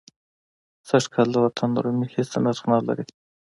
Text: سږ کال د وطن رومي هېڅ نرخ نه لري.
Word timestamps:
سږ 0.87 1.03
کال 1.13 1.27
د 1.31 1.35
وطن 1.45 1.69
رومي 1.83 2.07
هېڅ 2.15 2.31
نرخ 2.43 2.61
نه 2.71 2.79
لري. 2.87 3.05